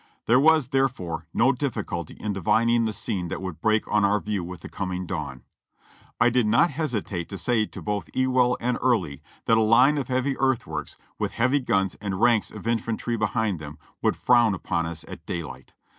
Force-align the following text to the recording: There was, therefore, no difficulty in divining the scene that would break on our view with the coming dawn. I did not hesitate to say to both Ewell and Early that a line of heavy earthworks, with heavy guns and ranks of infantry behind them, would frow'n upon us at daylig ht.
There 0.25 0.39
was, 0.39 0.69
therefore, 0.69 1.27
no 1.31 1.51
difficulty 1.51 2.15
in 2.15 2.33
divining 2.33 2.85
the 2.85 2.91
scene 2.91 3.27
that 3.27 3.39
would 3.39 3.61
break 3.61 3.87
on 3.87 4.03
our 4.03 4.19
view 4.19 4.43
with 4.43 4.61
the 4.61 4.67
coming 4.67 5.05
dawn. 5.05 5.43
I 6.19 6.31
did 6.31 6.47
not 6.47 6.71
hesitate 6.71 7.29
to 7.29 7.37
say 7.37 7.67
to 7.67 7.83
both 7.83 8.09
Ewell 8.15 8.57
and 8.59 8.79
Early 8.81 9.21
that 9.45 9.57
a 9.59 9.61
line 9.61 9.99
of 9.99 10.07
heavy 10.07 10.35
earthworks, 10.39 10.97
with 11.19 11.33
heavy 11.33 11.59
guns 11.59 11.97
and 12.01 12.19
ranks 12.19 12.49
of 12.49 12.65
infantry 12.67 13.15
behind 13.15 13.59
them, 13.59 13.77
would 14.01 14.15
frow'n 14.15 14.55
upon 14.55 14.87
us 14.87 15.05
at 15.07 15.23
daylig 15.27 15.67
ht. 15.67 15.73